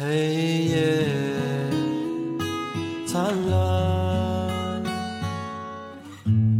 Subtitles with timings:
[0.00, 1.04] 黑夜
[3.04, 4.80] 灿烂，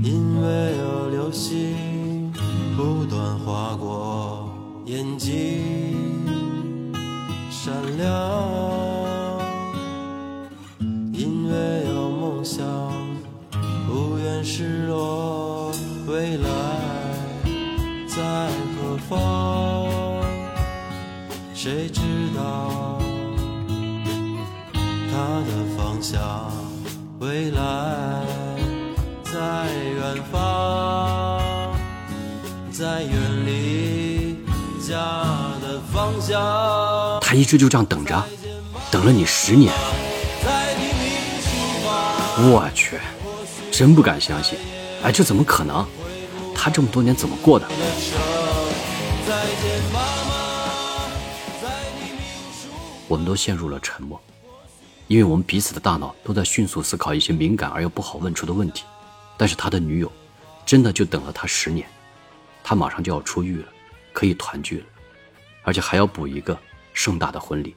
[0.02, 2.32] 因为有流星
[2.76, 4.52] 不断划过
[4.86, 5.62] 眼睛，
[7.48, 8.57] 闪亮。
[37.20, 38.24] 他一直就这样等着，
[38.90, 39.72] 等了你十年。
[42.40, 42.98] 我去，
[43.70, 44.58] 真不敢相信！
[45.02, 45.86] 哎，这怎么可能？
[46.54, 47.66] 他这么多年怎么过的？
[53.06, 54.20] 我们都陷入了沉默，
[55.06, 58.84] 因为我们彼此的大脑都在迅速思考一些敏感而又不好问出的问题。
[59.36, 60.12] 但是他的女友，
[60.66, 61.88] 真的就等了他十年，
[62.62, 63.68] 他马上就要出狱了，
[64.12, 64.84] 可以团聚了，
[65.68, 66.58] 而且还要补一个
[66.94, 67.74] 盛大的婚礼。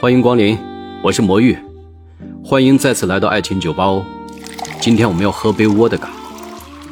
[0.00, 0.56] 欢迎光临，
[1.02, 1.58] 我是魔芋，
[2.44, 4.04] 欢迎再次来到爱情酒吧哦。
[4.80, 6.08] 今天我们要喝杯沃德嘎，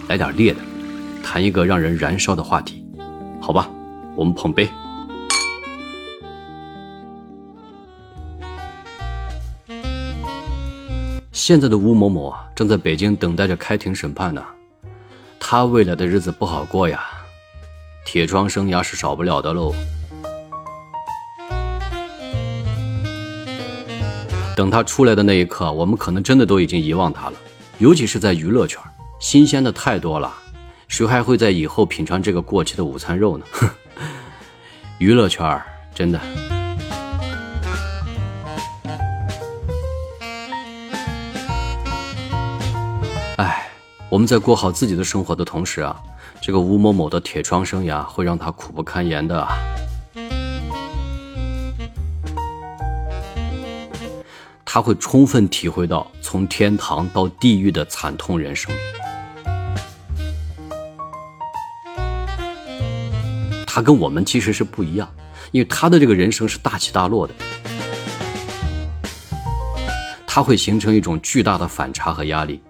[0.08, 0.58] 来点烈的，
[1.22, 2.84] 谈一个让人燃烧的话题，
[3.40, 3.70] 好吧？
[4.16, 4.68] 我们碰杯。
[11.46, 14.44] 现在的吴某某啊，正在北京等待着开庭审判呢，
[15.38, 17.06] 他未来的日子不好过呀，
[18.04, 19.72] 铁窗生涯是少不了的喽。
[24.56, 27.34] 等他出来的那一刻，我们可能真的都已经遗忘他了，
[27.78, 28.82] 尤其是在娱乐圈，
[29.20, 30.34] 新鲜的太多了，
[30.88, 33.46] 谁还会在以后品尝这个过期的午餐肉呢？
[34.98, 35.62] 娱乐圈
[35.94, 36.20] 真的。
[44.16, 45.94] 我们在过好自己的生活的同时啊，
[46.40, 49.46] 这个吴某某的铁窗生涯会让他苦不堪言的。
[54.64, 58.74] 他会充分体会到从天堂到地狱的惨痛人生。
[63.66, 65.06] 他跟我们其实是不一样，
[65.50, 67.34] 因为他的这个人生是大起大落的，
[70.26, 72.62] 他会形成一种巨大的反差和压力。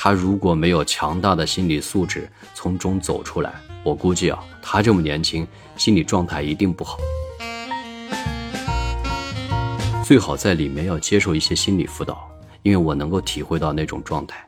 [0.00, 5.44] 他如果没有强大的心理素质从中走出来，我估计啊，他这么年轻，
[5.76, 6.98] 心理状态一定不好。
[10.04, 12.30] 最好在里面要接受一些心理辅导，
[12.62, 14.46] 因为我能够体会到那种状态。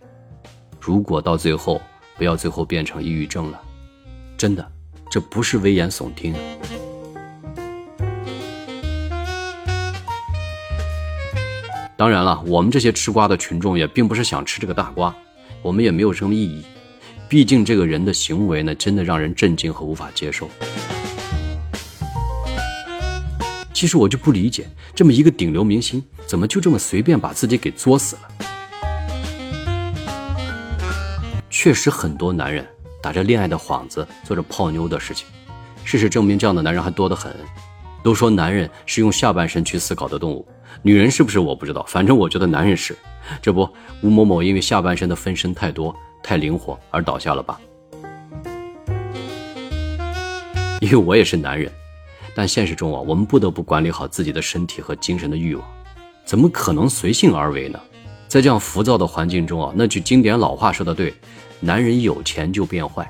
[0.80, 1.82] 如果到最后
[2.16, 3.60] 不要最后变成抑郁症了，
[4.38, 4.64] 真的，
[5.10, 6.32] 这不是危言耸听。
[11.96, 15.12] 当然了，我们这些吃瓜的群众也并不是想吃这个大瓜，
[15.62, 16.62] 我们也没有什么异议。
[17.28, 20.50] 毕竟这个人的行为呢，真的让人震惊和无法接受。
[23.72, 28.22] 其实我就不理解，这么一个顶流明星，怎么就这么随便把自己给作死了？
[31.48, 32.66] 确实，很多男人
[33.02, 35.26] 打着恋爱的幌子做着泡妞的事情。
[35.84, 37.34] 事实证明，这样的男人还多得很。
[38.02, 40.46] 都说男人是用下半身去思考的动物，
[40.82, 42.96] 女人是不是我不知道，反正我觉得男人是。
[43.42, 43.68] 这不，
[44.02, 47.60] 吴某某因为下半身的分身太多、太灵活而倒下了吧？
[50.80, 51.70] 因为我也是男人。
[52.34, 55.64] 但现实中啊，我们不得不管理好自己的身体和精神的欲望，
[56.24, 57.78] 怎么可能随性而为呢？
[58.28, 61.12] 在这样浮躁的环境中啊，那句经典老话说的对：
[61.58, 63.06] 男人有钱就变坏。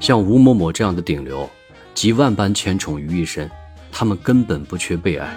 [0.00, 1.48] 像吴某某这样的顶流，
[1.94, 3.50] 集万般千宠于一身，
[3.90, 5.28] 他们根本不缺被爱。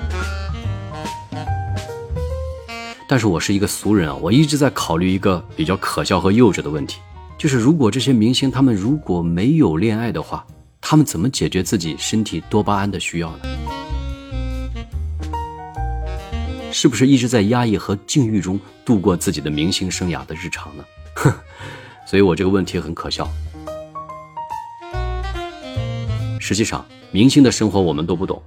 [3.08, 7.00] 但是我是一个俗人啊，我一直在考虑一个比较可笑和幼稚的问题，
[7.38, 10.46] 就是如果这些明星他们如果没有恋爱的话。
[10.86, 13.46] 他们怎么解决自己身体多巴胺的需要呢？
[16.74, 20.84] 是不是一直在压抑和禁欲中度过自己的明星生涯的日常呢？
[21.16, 21.34] 哼，
[22.06, 23.32] 所以我这个问题很可笑。
[26.44, 28.44] 实际上，明星的生活我们都不懂，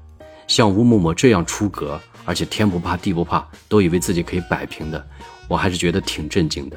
[0.47, 5.03] 像吴某某这样出格，而且天不怕地不怕，都以为自己可以摆平的，
[5.49, 6.77] 我还是觉得挺震惊的。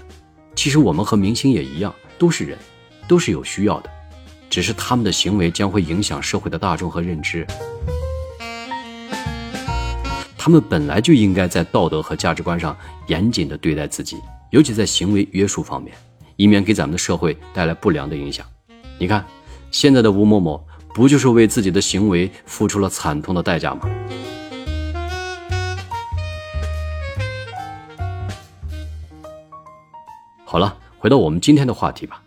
[0.55, 2.57] 其实我们和明星也一样，都是人，
[3.05, 3.89] 都是有需要的。
[4.49, 7.45] 只是他们的行为将会影响社会的大众和认知。
[10.37, 12.73] 他们本来就应该在道德和价值观上
[13.07, 14.15] 严谨的对待自己，
[14.51, 15.93] 尤其在行为约束方面，
[16.37, 18.45] 以免给咱们的社会带来不良的影响。
[18.97, 19.25] 你看，
[19.69, 23.81] 现在的吴某某不就是为自己的行为付出了惨痛的代价吗？
[30.43, 32.21] 好了，回到我们今天的话题吧。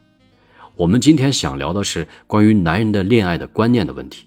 [0.76, 4.26] 我们今天想聊的是关于男人的恋爱的观念的问题。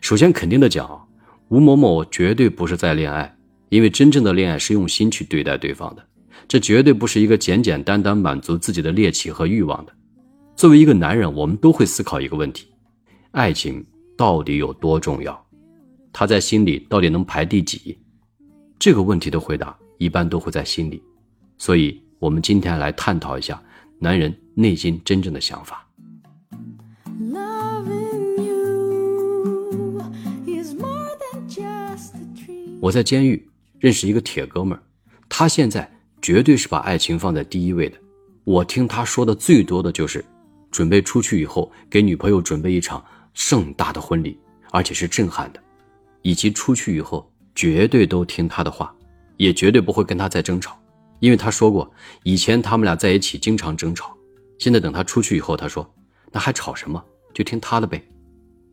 [0.00, 1.08] 首先，肯定的讲，
[1.48, 3.36] 吴某某绝对不是在恋爱，
[3.68, 6.06] 因为真正的恋爱是用心去对待对方的，
[6.46, 9.92] 这绝对不是一个简简单单满足自己的猎奇和欲望的。
[10.56, 12.68] 作为一个男人，我们都会思考一个问题：
[13.38, 13.86] 爱情
[14.16, 15.46] 到底有多重要？
[16.12, 17.96] 他在心里到底能排第几？
[18.80, 21.00] 这个问题的回答一般都会在心里。
[21.56, 23.62] 所以，我们今天来探讨一下
[24.00, 25.86] 男人内心真正的想法。
[32.80, 33.48] 我在监狱
[33.78, 34.82] 认识一个铁哥们儿，
[35.28, 35.88] 他现在
[36.20, 37.96] 绝对是把爱情放在第一位的。
[38.42, 40.24] 我听他说的最多的就是，
[40.72, 43.04] 准备出去以后给女朋友准备一场
[43.40, 44.36] 盛大的婚礼，
[44.72, 45.62] 而且是震撼的，
[46.22, 48.92] 以及出去以后绝对都听他的话，
[49.36, 50.76] 也绝对不会跟他再争吵，
[51.20, 51.88] 因为他说过，
[52.24, 54.12] 以前他们俩在一起经常争吵，
[54.58, 55.88] 现在等他出去以后，他说，
[56.32, 57.02] 那还吵什么？
[57.32, 58.02] 就听他的呗。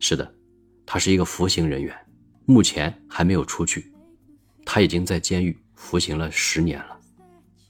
[0.00, 0.34] 是的，
[0.84, 1.96] 他是一个服刑人员，
[2.44, 3.92] 目前还没有出去。
[4.64, 6.98] 他已经在监狱服刑了十年了，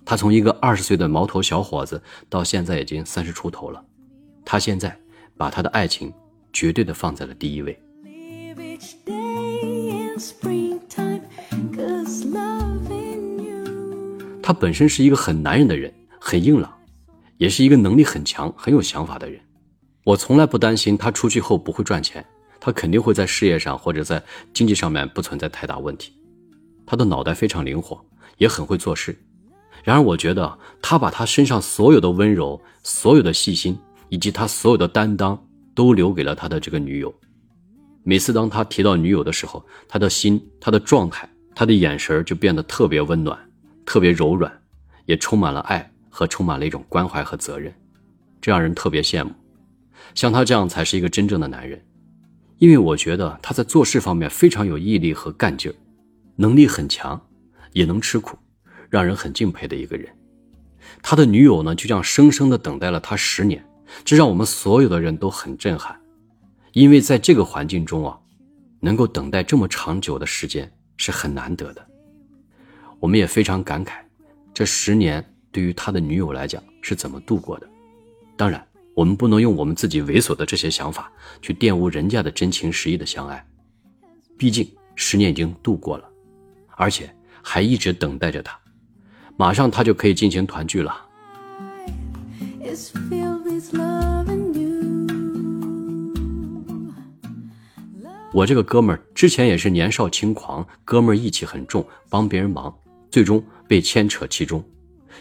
[0.03, 3.85] 他从一个二十岁的毛头小伙子到现在已经三十出头了，
[4.47, 4.99] 他现在
[5.37, 6.11] 把他的爱情
[6.57, 7.79] 绝对的放在了第一位。
[14.43, 16.73] 他本身是一个很男人的人，很硬朗，
[17.37, 19.39] 也是一个能力很强、很有想法的人。
[20.03, 22.25] 我从来不担心他出去后不会赚钱，
[22.59, 24.23] 他肯定会在事业上或者在
[24.55, 26.15] 经济上面不存在太大问题。
[26.87, 28.03] 他的脑袋非常灵活，
[28.39, 29.15] 也很会做事。
[29.85, 35.46] 然而，我觉得他把他身上所有的温柔、所有的细心，以及他所有的担当，
[35.77, 37.15] 都留给了他的这个女友。
[38.03, 43.39] 每次当他提到女友的时候，他的心、他的状态、他的眼神就变得特别温暖、
[43.85, 44.51] 特别柔软，
[45.05, 47.73] 也充满了爱和充满了一种关怀和责任，
[48.41, 49.31] 这让人特别羡慕。
[50.15, 51.85] 像他这样才是一个真正的男人，
[52.59, 55.75] 因为我觉得他在做事方面非常有毅力和干劲儿。
[56.37, 57.21] 能力很强，
[57.73, 58.39] 也能吃苦，
[58.89, 60.09] 让人很敬佩的一个人。
[61.03, 63.67] 他的女友呢，就这样生生的等待了他十年，
[64.05, 65.99] 这让我们所有的人都很震撼。
[66.73, 68.19] 因为在这个环境中啊，
[68.81, 71.87] 能够等待这么长久的时间是很难得的。
[73.01, 73.93] 我们也非常感慨，
[74.53, 77.69] 这十年对于他的女友来讲是怎么度过的。
[78.37, 81.11] 当然，我们不能用我们自己猥琐的这些想法
[81.41, 83.47] 去玷污人家的真情实意的相爱。
[84.37, 86.11] 毕竟十年已经度过了。
[86.79, 87.11] 而且
[87.43, 88.59] 还一直等待着他，
[89.39, 90.95] 马上他就可以进行团聚了。
[98.33, 102.75] 我这个哥们儿之前也是年少轻狂，哥们儿义气很重，帮别人忙，
[103.11, 104.63] 最终被牵扯其中，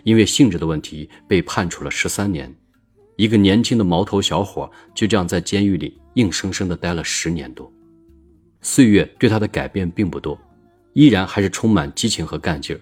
[0.03, 2.53] 因为性质的问题被判处了十三年。
[3.15, 7.71] 一个年轻的毛头小伙就这样在监狱里硬生生的待了十年多，
[8.59, 10.37] 岁月对他的改变并不多。
[10.91, 12.79] 依然还是充满激情和干劲儿，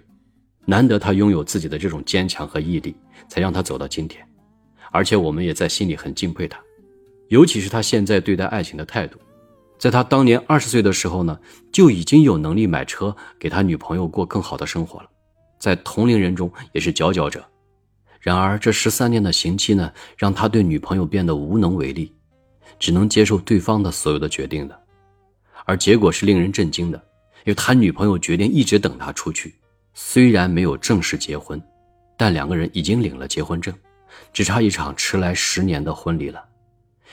[0.66, 2.96] 难得他拥有自己的这种坚强和毅力，
[3.28, 4.28] 才让他走到今天。
[4.94, 6.58] 而且我们也在心里很敬佩他，
[7.30, 9.20] 尤其是他现在对待爱情的态度。
[9.80, 11.38] 在他当年二十岁的时候呢，
[11.72, 15.10] 就已经有能力买车给他女朋友过更好的生活了，
[15.60, 17.44] 在同龄人中也是佼佼者。
[18.22, 22.14] 然而这十三年的刑期呢，让他对女朋友变得无能为力，
[22.80, 24.80] 只能接受对方的所有的决定的，
[25.66, 26.98] 而结果是令人震惊的。
[27.46, 29.54] 因为他女朋友决定一直等他出去，
[29.94, 31.62] 虽然没有正式结婚，
[32.16, 33.74] 但两个人已经领了结婚证，
[34.32, 36.44] 只差一场迟来十年的婚礼了。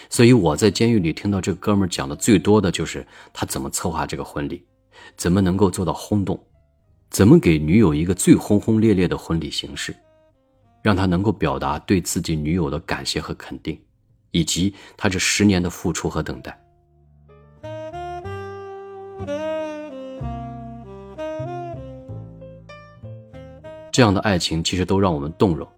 [0.09, 4.65] 所以我在监狱里听到这个哥们讲的最多的就是他怎么策划这个婚礼，
[5.17, 6.43] 怎么能够做到轰动，
[7.11, 9.95] 怎么给女友一个最轰轰烈烈的婚礼形式，
[10.83, 13.79] 让他能够表达对自己女友的感谢和肯定，
[14.31, 16.59] 以及他这十年的付出和等待。
[23.93, 25.69] 这样的爱情其实都让我们动容，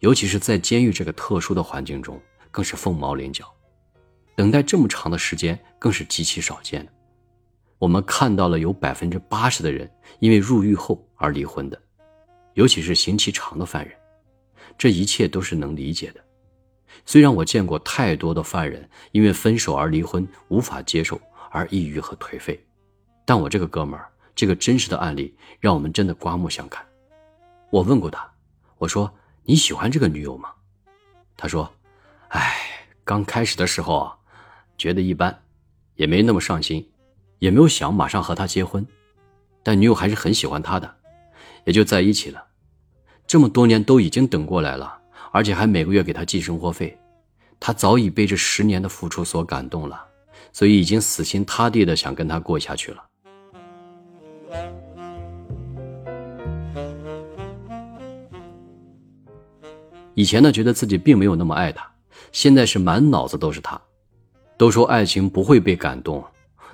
[0.00, 3.44] 尤其是在监狱这个特殊的环境中，更是凤毛麟角。
[4.36, 6.92] 等待这么长的时间，更是极其少见的。
[7.78, 9.88] 我们看到了有百分之八十的人
[10.18, 11.80] 因为入狱后而离婚的，
[12.54, 13.94] 尤其是刑期长的犯人。
[14.76, 16.20] 这一切都是能理解的。
[17.04, 22.64] 虽然我见过太多的犯人因为分手而离婚，无法接受而抑郁和颓废，
[23.24, 24.08] 但我这个哥们儿。
[24.34, 26.86] 这个真实的案例让我们真的刮目相看。
[27.70, 28.30] 我问过他，
[28.76, 29.12] 我说
[29.48, 30.50] 你喜欢这个女友吗？
[31.34, 31.72] 他说
[32.28, 32.54] ：“哎，
[33.02, 34.14] 刚开始的时候啊，
[34.76, 35.42] 觉得一般，
[35.94, 36.86] 也没那么上心，
[37.38, 38.86] 也没有想马上和她结婚。
[39.62, 40.96] 但女友还是很喜欢他的，
[41.64, 42.44] 也就在一起了。
[43.26, 45.00] 这么多年都已经等过来了，
[45.32, 46.94] 而且还每个月给他寄生活费。
[47.58, 50.06] 他早已被这十年的付出所感动了，
[50.52, 53.02] 所以已经死心塌地的想跟他过下去了。”
[60.18, 61.88] 以前呢，觉得自己并没有那么爱他，
[62.32, 63.80] 现在是满脑子都是他。
[64.56, 66.24] 都说爱情不会被感动，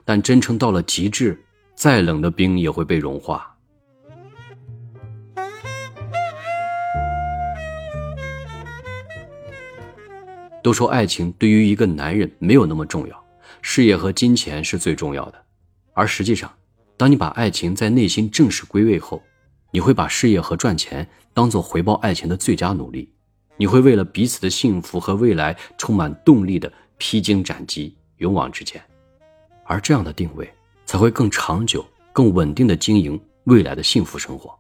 [0.03, 1.39] 但真诚到了极致，
[1.75, 3.55] 再冷的冰也会被融化。
[10.63, 13.25] 都说爱情对于一个男人没有那么重要，
[13.61, 15.35] 事业和金钱是最重要的。
[15.93, 16.51] 而实际上，
[16.97, 19.23] 当你把爱情在内心正式归位后，
[19.71, 23.11] 你会把事业和赚钱当做回报爱情的最佳努力。
[23.57, 28.83] 你会为了彼此的幸福和未来充满动力的披荆斩棘，勇往直前，
[29.65, 30.53] 而这样的定位
[30.85, 34.59] 才会更长久、更稳定的经营未来的幸福生活。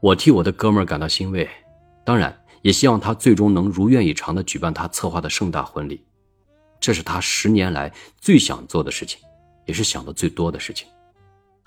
[0.00, 1.48] 我替我的哥们儿感到欣慰，
[2.04, 6.04] 当然也希望他最终能如愿以偿的举办他策划的盛大婚礼，
[6.78, 9.20] 这是他十年来最想做的事情，
[9.64, 10.86] 也是想的最多的事情。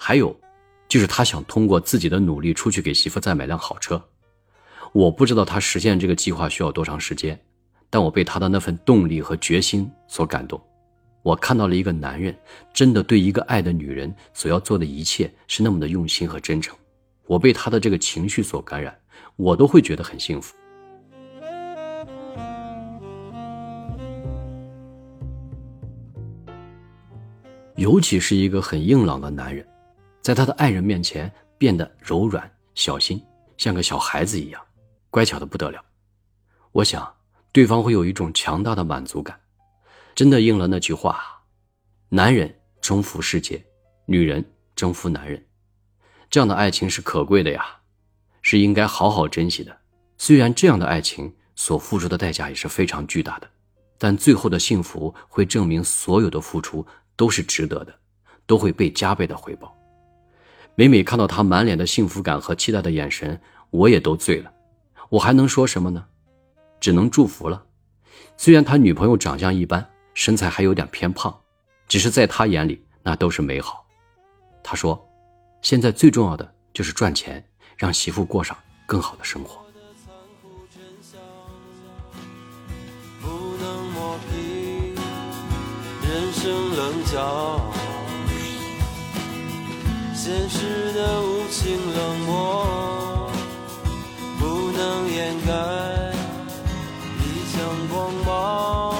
[0.05, 0.37] 还有，
[0.89, 4.03] 就是他想通过自己的努力出去给媳妇再买辆好车。
[4.91, 7.39] 我不知道他实现这个计划需要多长时间，
[7.89, 10.61] 但我被他的那份动力和决心所感动。
[11.21, 12.37] 我看到了一个男人
[12.73, 16.75] 真的对一个爱的女人所要做的一切是那么的用心和真诚。
[17.25, 18.93] 我被他的这个情绪所感染，
[19.37, 20.53] 我都会觉得很幸福。
[27.77, 29.65] 尤其是一个很硬朗的男人。
[30.23, 33.21] 在他的爱人面前变得柔软、小心，
[33.57, 34.61] 像个小孩子一样，
[35.09, 35.83] 乖巧的不得了。
[36.71, 37.13] 我想，
[37.51, 39.37] 对方会有一种强大的满足感，
[40.15, 41.43] 真的应了那句话
[42.07, 43.61] ：“男人征服世界，
[44.05, 44.43] 女人
[44.77, 45.45] 征服男人。”
[46.31, 47.81] 这样的爱情是可贵的呀，
[48.41, 49.77] 是应该好好珍惜的。
[50.17, 53.49] 虽然这样的爱情所付出的代价也是非常巨大的，
[53.97, 56.87] 但最后的幸福会证明所有的付出
[57.17, 57.93] 都是值得的，
[58.45, 59.77] 都会被加倍的回报。
[60.75, 63.39] 每每看到他满脸的幸福感和期待的眼神，
[63.69, 64.51] 我也都醉了。
[65.09, 66.05] 我还能说什么呢？
[66.79, 67.63] 只能祝福了。
[68.35, 71.33] 虽然他女朋友长相一般，身材还有点偏胖，
[71.87, 73.85] 只是在他眼里那都是美好。
[74.63, 75.07] 他说
[75.61, 77.45] ：“现在最重要的就是赚钱，
[77.77, 79.61] 让媳妇过上更好的生活。”
[86.01, 87.82] 人生棱角。
[90.25, 90.57] 现实
[90.93, 93.29] 的无情冷漠，
[94.39, 95.51] 不能掩盖
[97.19, 97.93] 理想光
[98.25, 98.95] 芒。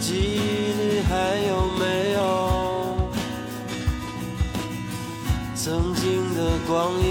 [0.00, 1.12] 记忆里还
[1.46, 2.18] 有没有
[5.54, 7.09] 曾经的光阴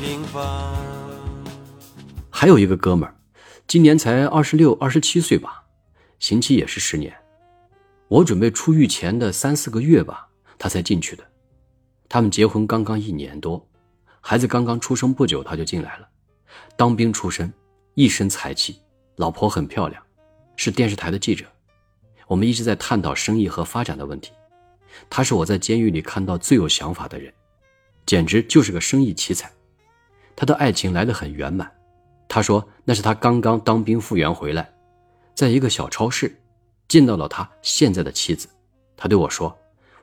[0.00, 0.74] 平凡。
[2.30, 3.14] 还有一个哥们儿，
[3.66, 5.64] 今年才二十六、二十七岁吧，
[6.18, 7.14] 刑期也是十年。
[8.08, 11.24] 我准备出狱前的三四个月吧，他才进去的。
[12.08, 13.66] 他们结婚刚刚一年多，
[14.20, 16.08] 孩子刚刚出生不久，他就进来了。
[16.76, 17.52] 当兵出身，
[17.94, 18.80] 一身才气，
[19.16, 20.02] 老婆很漂亮，
[20.56, 21.46] 是电视台的记者。
[22.28, 24.32] 我们一直在探讨生意和发展的问题。
[25.08, 27.32] 他是我在监狱里看到最有想法的人，
[28.04, 29.50] 简直就是个生意奇才。
[30.36, 31.68] 他的爱情来得很圆满，
[32.28, 34.70] 他说那是他刚刚当兵复员回来，
[35.34, 36.38] 在一个小超市
[36.86, 38.46] 见到了他现在的妻子，
[38.96, 39.56] 他对我说：“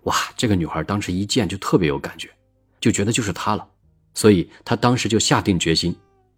[0.04, 2.30] 哇，这个女孩当时一见就特别有感觉，
[2.82, 3.66] 就觉得就是她了，
[4.16, 5.96] 所以他当时就下定决心，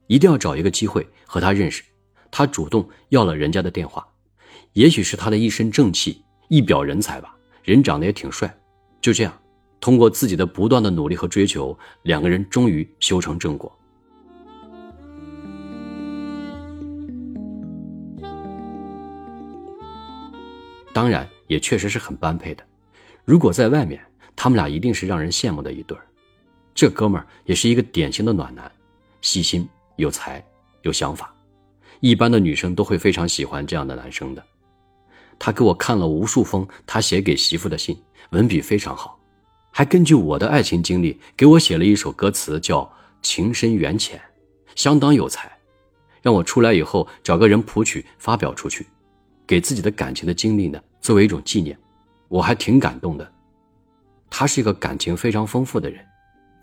[0.08, 1.82] 一定要找一个机会和她认识。
[2.30, 4.06] 他主动要了人家的电话，
[4.74, 7.34] 也许是他的一身正气，一表人才吧，
[7.64, 8.54] 人长得也挺帅。
[9.00, 9.34] 就这样，
[9.80, 13.74] 通过自己的不断的努力和追求，两个人终于修成正果。”
[20.96, 22.64] 当然，也确实是很般配的。
[23.26, 24.02] 如果在外面，
[24.34, 26.08] 他们俩一定是让人羡慕的一对儿。
[26.74, 28.72] 这哥们儿也是一个典型的暖男，
[29.20, 30.42] 细心、有才、
[30.84, 31.36] 有想法，
[32.00, 34.42] 一般的女生都会非常喜欢这样的男生的。
[35.38, 39.20] 他给我看了无数封他写给媳妇的信，文笔非常好，
[39.72, 42.84] 还根据我的爱情经历给我写了一首歌词，叫
[43.22, 44.18] 《情深缘浅》，
[44.78, 45.52] 相当有才，
[46.22, 48.88] 让我出来以后找个人谱曲发表出去，
[49.48, 51.78] 给自己的感情的经历呢作为一种纪念，
[52.28, 53.32] 我还挺感动的。
[54.30, 56.04] 他是一个感情非常丰富的人，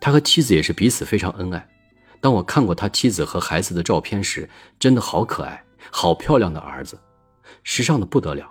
[0.01, 1.69] 他和妻子也是彼此非常恩爱。
[2.21, 4.49] 当我看过他妻子和孩子的照片时，
[4.79, 6.99] 真的好可爱，好漂亮的儿子，
[7.62, 8.49] 时尚的不得了。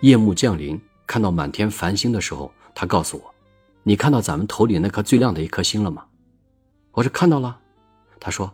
[0.00, 3.34] 夜幕降临，看到满天繁星的时候，他告诉我
[3.82, 6.04] ：“你看到咱们头顶那颗最亮的一颗星了吗？”
[6.94, 7.60] 我说：“看到了。”
[8.18, 8.50] 他说：“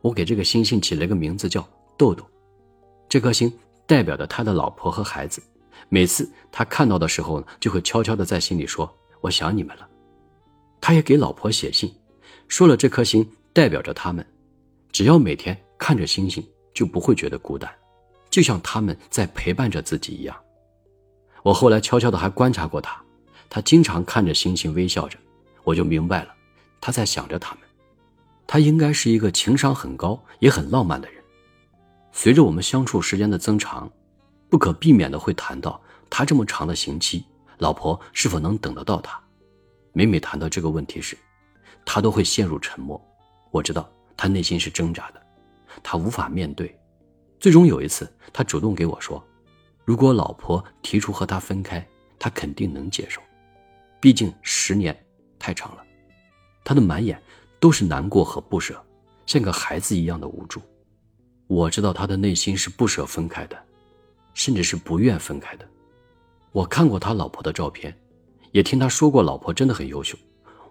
[0.00, 1.68] 我给这个星星起了个名字，叫
[1.98, 2.24] 豆豆。
[3.08, 3.52] 这颗星
[3.86, 5.42] 代表着他的老婆和孩子。
[5.88, 8.88] 每次他看到的时候呢，就会悄悄的在心里说
[9.20, 9.88] ：‘我想你们了。’
[10.80, 11.92] 他也给老婆写信，
[12.48, 14.24] 说了这颗星代表着他们，
[14.92, 17.70] 只要每天看着星星，就不会觉得孤单，
[18.30, 20.36] 就像他们在陪伴着自己一样。”
[21.42, 23.02] 我后来悄悄的还观察过他，
[23.48, 25.18] 他经常看着星星微笑着，
[25.64, 26.34] 我就明白了，
[26.80, 27.64] 他在想着他们。
[28.52, 31.22] 他应该是一个情商很高也很浪漫的人。
[32.10, 33.88] 随着我们相处时间的增长，
[34.48, 35.80] 不可避免的会谈到
[36.10, 37.24] 他这么长的刑期，
[37.58, 39.22] 老婆是否能等得到他？
[39.92, 41.16] 每每谈到这个问题时，
[41.84, 43.00] 他都会陷入沉默。
[43.52, 45.22] 我知道他内心是挣扎的，
[45.80, 46.76] 他无法面对。
[47.38, 49.24] 最终有一次，他主动给我说。
[49.84, 51.86] 如果老婆提出和他分开，
[52.18, 53.22] 他肯定能接受，
[54.00, 55.06] 毕竟十年
[55.38, 55.84] 太长了。
[56.64, 57.22] 他的满眼
[57.60, 58.82] 都是难过和不舍，
[59.26, 60.60] 像个孩子一样的无助。
[61.46, 63.56] 我知道他的内心是不舍分开的，
[64.32, 65.68] 甚至是不愿分开的。
[66.52, 67.94] 我看过他老婆的照片，
[68.52, 70.16] 也听他说过老婆真的很优秀。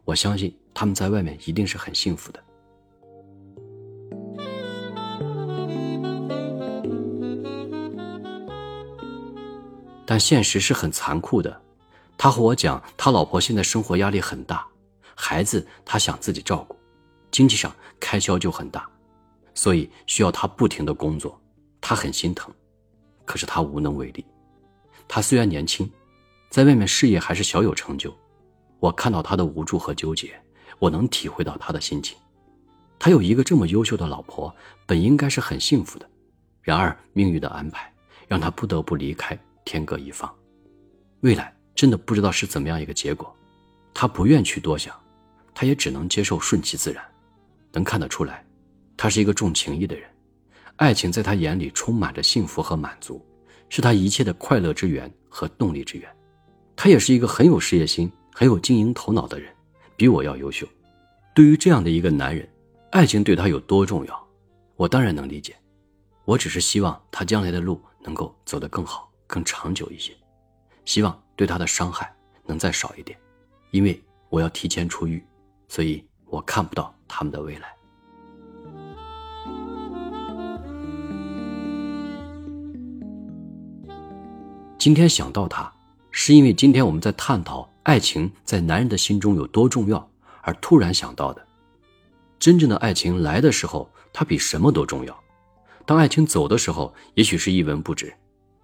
[0.03, 2.43] 我相信他们在外面一定是很幸福的。
[10.05, 11.61] 但现实是很残酷的，
[12.17, 14.65] 他和我讲，他老婆现在生活压力很大，
[15.13, 16.75] 孩子他想自己照顾，
[17.31, 18.87] 经济上开销就很大，
[19.53, 21.39] 所以需要他不停的工作，
[21.81, 22.53] 他很心疼，
[23.25, 24.25] 可是他无能为力。
[25.07, 25.89] 他虽然年轻，
[26.49, 28.15] 在外面事业还是小有成就，
[28.79, 30.39] 我看到他的无助和纠结，
[30.79, 32.17] 我能体会到他的心情。
[32.97, 34.53] 他有一个这么优秀的老婆，
[34.85, 36.09] 本应该是很幸福的，
[36.61, 37.91] 然而命运的安排
[38.27, 39.37] 让他不得不离开。
[39.65, 40.33] 天各一方，
[41.19, 43.31] 未来真的不知道是怎么样一个结果，
[43.93, 44.95] 他不愿去多想，
[45.53, 47.05] 他也只能接受顺其自然。
[47.71, 48.45] 能看得出来，
[48.97, 50.09] 他是一个重情义的人，
[50.75, 53.25] 爱情在他眼里充满着幸福和满足，
[53.69, 56.09] 是他一切的快乐之源和动力之源。
[56.75, 59.53] 他也是一个很有事业心、很有经营头脑的人，
[59.95, 60.67] 比我要优秀。
[61.35, 62.47] 对于这样的一个男人，
[62.91, 64.27] 爱情对他有多重要，
[64.75, 65.55] 我当然能理解。
[66.25, 69.07] 我只是希望他将来的路能够走得更好。
[69.27, 70.11] 更长久一些，
[70.85, 72.11] 希望对他的伤害
[72.47, 73.15] 能再少一点，
[73.69, 75.23] 因为我要提前出狱，
[75.67, 77.67] 所以我看不到他们的未来。
[84.77, 85.69] 今天想到他，
[86.11, 90.09] 是因为今天我们在探讨爱情在男人的心中有多重要，
[90.43, 91.45] 而突然想到的。
[92.39, 95.13] 真正的爱情来的时候，它比什么都重要；
[95.85, 98.13] 当爱情走的时候，也许是一文不值。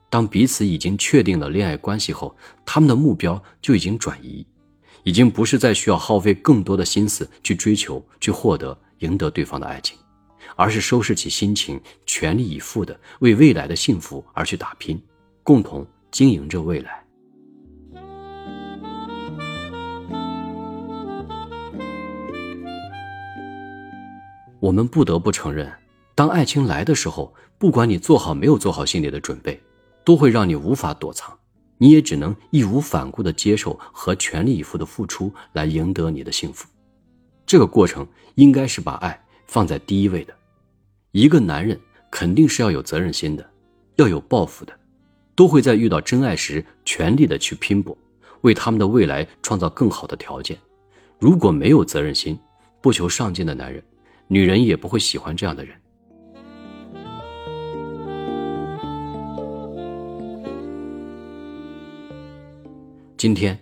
[0.09, 2.33] 当彼此已经确定了恋爱关系后，
[2.65, 4.47] 他们的目标就已经转移，
[5.05, 9.97] 已经不是再需要耗费更多的心思去追求、去获得、赢得对方的爱情，
[10.55, 15.01] 而是收拾起心情，全力以赴的为未来的幸福而去打拼，
[15.43, 17.05] 共同经营着未来。
[24.59, 25.71] 我们不得不承认，
[26.15, 29.61] 当爱情来的时候，不管你做好没有做好心理的准备。
[30.05, 31.35] 都会让你无法躲藏，
[31.77, 36.67] 你也只能义无反顾的接受和全力以赴的付出来赢得你的幸福。
[37.45, 40.33] 这个过程应该是把爱放在第一位的。
[41.11, 43.49] 一个男人肯定是要有责任心的，
[43.95, 44.73] 要有抱负的，
[45.35, 47.97] 都会在遇到真爱时全力的去拼搏，
[48.41, 50.57] 为他们的未来创造更好的条件。
[51.19, 52.37] 如果没有责任心，
[52.81, 53.83] 不求上进的男人，
[54.27, 55.75] 女人也不会喜欢这样的人。
[63.17, 63.57] 今天，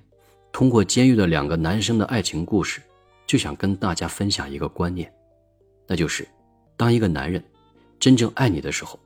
[0.52, 2.82] 通过监狱的两个男生的爱情故事，
[3.28, 5.14] 就想跟大家分享一个观念，
[5.88, 6.28] 那就是，
[6.76, 7.42] 当一个男人
[8.00, 9.00] 真正爱你的时候，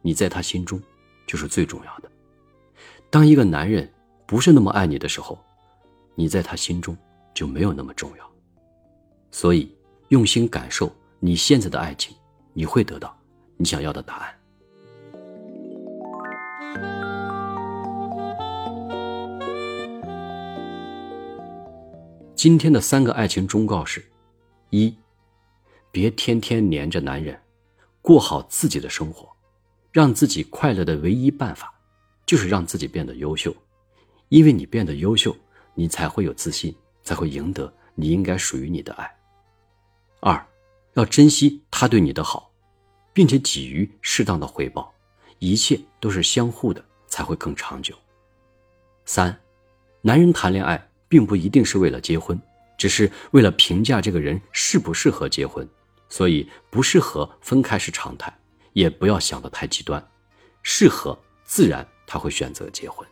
[0.00, 0.80] 你在他心中
[1.26, 2.08] 就是最重要的；
[3.10, 3.92] 当一个男人
[4.24, 5.36] 不是那么爱你的时候，
[6.14, 6.96] 你在他心中
[7.34, 8.30] 就没有那么重要。
[9.32, 9.76] 所以，
[10.08, 12.16] 用心感受你现在的爱情，
[12.52, 13.18] 你会得到
[13.56, 14.37] 你想要的答案。
[22.38, 24.00] 今天的三个爱情忠告是：
[24.70, 24.94] 一，
[25.90, 27.36] 别天天黏着男人，
[28.00, 29.28] 过好自己的生活，
[29.90, 31.74] 让自己快乐的唯一办法，
[32.24, 33.52] 就是让自己变得优秀，
[34.28, 35.34] 因为你变得优秀，
[35.74, 36.72] 你才会有自信，
[37.02, 39.12] 才会赢得你应该属于你的爱。
[40.20, 40.46] 二，
[40.94, 42.52] 要珍惜他对你的好，
[43.12, 44.94] 并且给予适当的回报，
[45.40, 47.96] 一切都是相互的，才会更长久。
[49.06, 49.36] 三，
[50.02, 50.87] 男人谈恋爱。
[51.08, 52.38] 并不一定是为了结婚，
[52.76, 55.66] 只是为了评价这个人适不适合结婚，
[56.08, 58.32] 所以不适合分开是常态，
[58.74, 60.06] 也不要想得太极端，
[60.62, 63.06] 适合自然他会选择结婚。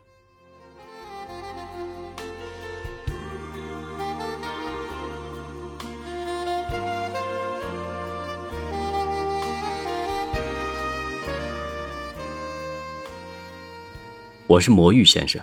[14.48, 15.42] 我是魔芋先生。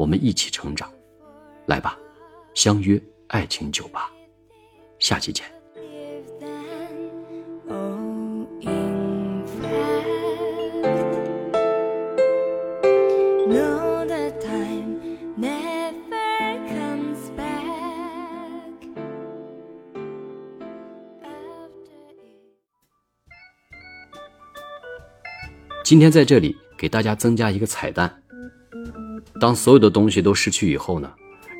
[0.00, 0.90] 我们一起成长，
[1.66, 1.94] 来吧，
[2.54, 4.10] 相约爱情酒吧，
[4.98, 5.44] 下期见。
[25.84, 28.22] 今天在这里给大家增加一个彩蛋。
[29.40, 31.10] 当所有的东西都失去以后呢，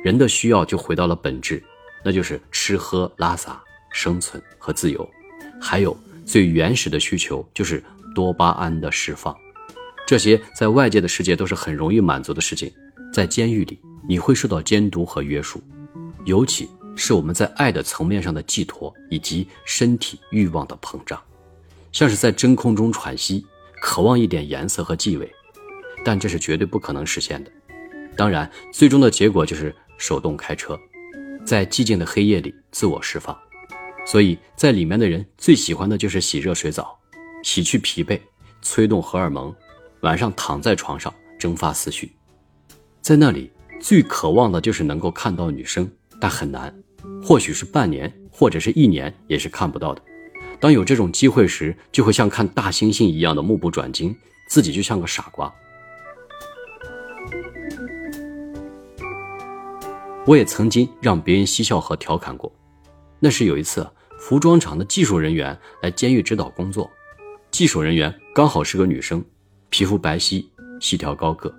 [0.03, 1.61] 人的需要就回到了本质，
[2.05, 3.59] 那就是吃喝拉撒、
[3.91, 5.09] 生存和自由，
[5.59, 9.35] 还有最原始的需求就是多巴胺的释放。
[10.05, 12.71] 这些在外界的世界都是很容易满足的事情，
[13.11, 15.59] 在监狱里你会受到监督和约束，
[16.25, 21.19] 尤其是我们在爱的层面上的寄托以及身体欲望的膨胀，
[21.91, 23.43] 像是在真空中喘息，
[23.81, 25.31] 渴望一点颜色和气味，
[26.05, 27.51] 但这是绝对不可能实现的。
[28.15, 30.77] 当然，最终的结果就是手动开车，
[31.45, 33.37] 在寂静的黑夜里自我释放。
[34.05, 36.99] 所以在里面的人最喜欢的就是洗热水澡，
[37.43, 38.19] 洗去疲惫，
[38.61, 39.53] 催动荷尔蒙，
[40.01, 42.11] 晚上躺在床上蒸发思绪。
[43.01, 46.73] 在那里最渴望的就是能够看到女生，但很难，
[47.23, 50.01] 或许是半年，或者是一年，也是看不到的。
[50.59, 54.15] 当有这种机会时，就会像看大猩猩一样的目不转睛，
[54.47, 55.51] 自己就像个傻瓜。
[60.25, 62.51] 我也曾经让别人嬉笑和调侃过，
[63.19, 66.89] 那是有一次，服装厂的技术人员来监狱指导工作，
[67.49, 69.23] 技术人员刚好是个女生，
[69.69, 70.45] 皮肤白皙，
[70.79, 71.51] 细条高个，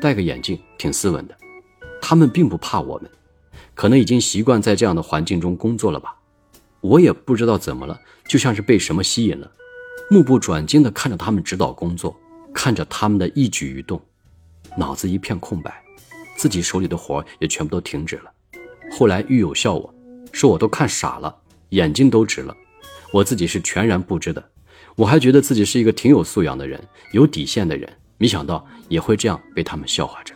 [0.00, 1.36] 戴个眼镜，挺斯文的。
[2.00, 3.10] 他们并不怕我们，
[3.74, 6.14] 可能已经习惯在这样的环境中工作了吧。
[6.80, 9.50] 我也不知道怎么了，就像是被什么吸引了，
[10.08, 12.16] 目不转睛地看着他们指导工作，
[12.54, 14.00] 看着他们的一举一动，
[14.78, 15.82] 脑子一片空白。
[16.36, 18.30] 自己手里的活也全部都停止了。
[18.90, 19.94] 后来狱友笑我，
[20.32, 21.34] 说我都看傻了，
[21.70, 22.54] 眼睛都直了。
[23.12, 24.50] 我自己是全然不知的，
[24.94, 30.34] 我还觉得自己是一个挺有素养的人，有底线的人，没想到也会这样被他们笑话着。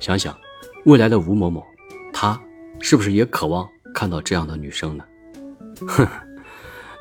[0.00, 0.36] 想想
[0.84, 1.64] 未来的吴某某，
[2.12, 2.40] 他
[2.80, 5.04] 是不是也渴望看到这样的女生呢？
[5.86, 6.06] 哼，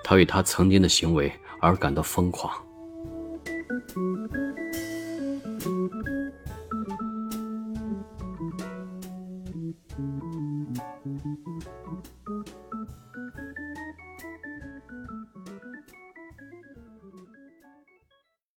[0.04, 2.52] 他为他曾经的行为而感到疯狂。